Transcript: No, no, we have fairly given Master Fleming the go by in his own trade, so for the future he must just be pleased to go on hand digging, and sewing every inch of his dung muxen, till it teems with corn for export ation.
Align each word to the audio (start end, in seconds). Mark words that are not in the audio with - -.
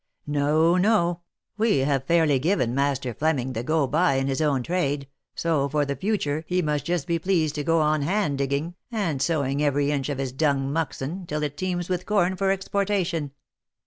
No, 0.25 0.77
no, 0.77 1.21
we 1.59 1.77
have 1.81 2.05
fairly 2.05 2.39
given 2.39 2.73
Master 2.73 3.13
Fleming 3.13 3.53
the 3.53 3.61
go 3.61 3.85
by 3.85 4.15
in 4.15 4.25
his 4.25 4.41
own 4.41 4.63
trade, 4.63 5.07
so 5.35 5.69
for 5.69 5.85
the 5.85 5.95
future 5.95 6.43
he 6.47 6.63
must 6.63 6.85
just 6.85 7.05
be 7.05 7.19
pleased 7.19 7.53
to 7.53 7.63
go 7.63 7.81
on 7.81 8.01
hand 8.01 8.39
digging, 8.39 8.73
and 8.91 9.21
sewing 9.21 9.61
every 9.61 9.91
inch 9.91 10.09
of 10.09 10.17
his 10.17 10.31
dung 10.31 10.73
muxen, 10.73 11.27
till 11.27 11.43
it 11.43 11.55
teems 11.55 11.87
with 11.87 12.07
corn 12.07 12.35
for 12.35 12.49
export 12.49 12.89
ation. 12.89 13.29